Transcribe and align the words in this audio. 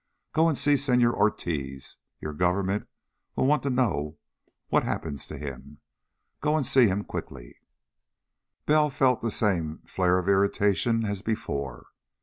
Go 0.33 0.49
and 0.49 0.57
see 0.57 0.77
Senor 0.77 1.13
Ortiz. 1.13 1.97
Your 2.21 2.33
government 2.33 2.87
will 3.35 3.45
want 3.45 3.61
to 3.61 3.69
know 3.69 4.17
what 4.69 4.81
happens 4.81 5.27
to 5.27 5.37
him. 5.37 5.77
Go 6.39 6.57
and 6.57 6.65
see 6.65 6.87
him 6.87 7.03
quickly." 7.03 7.57
Bell 8.65 8.89
felt 8.89 9.21
the 9.21 9.29
same 9.29 9.83
flare 9.85 10.17
of 10.17 10.27
irritation 10.27 11.05
as 11.05 11.21
before. 11.21 11.85